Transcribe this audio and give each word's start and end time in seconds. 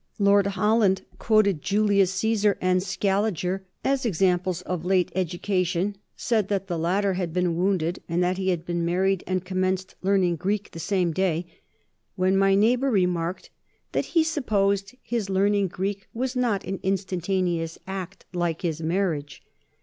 Lord 0.17 0.47
Holland 0.47 1.03
quoted 1.19 1.61
Julius 1.61 2.11
Caesar 2.15 2.57
and 2.59 2.81
Scaliger 2.81 3.67
as 3.83 4.03
examples 4.03 4.63
of 4.63 4.83
late 4.83 5.11
education, 5.13 5.95
said 6.15 6.47
that 6.47 6.65
the 6.65 6.79
latter 6.79 7.13
had 7.13 7.31
been 7.31 7.55
wounded, 7.55 8.01
and 8.09 8.23
that 8.23 8.39
he 8.39 8.49
had 8.49 8.65
been 8.65 8.83
married 8.83 9.23
and 9.27 9.45
commenced 9.45 9.93
learning 10.01 10.37
Greek 10.37 10.71
the 10.71 10.79
same 10.79 11.11
day, 11.11 11.45
when 12.15 12.35
my 12.35 12.55
neighbor 12.55 12.89
remarked 12.89 13.51
'that 13.91 14.05
he 14.05 14.23
supposed 14.23 14.95
his 15.03 15.29
learning 15.29 15.67
Greek 15.67 16.07
was 16.15 16.35
not 16.35 16.63
an 16.65 16.79
instantaneous 16.81 17.77
act 17.85 18.25
like 18.33 18.63
his 18.63 18.81
marriage.' 18.81 19.43